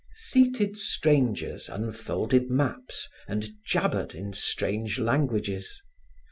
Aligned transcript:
Seated 0.13 0.77
strangers 0.79 1.69
unfolded 1.69 2.49
maps 2.49 3.07
and 3.27 3.51
jabbered 3.63 4.15
in 4.15 4.33
strange 4.33 4.97
languages. 4.97 5.79